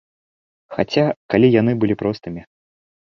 [0.77, 1.03] Хаця,
[1.33, 2.41] калі яны былі простымі!